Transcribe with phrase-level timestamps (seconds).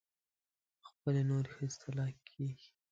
[0.87, 2.49] خپلې نورې ښځې طلاقې کړې.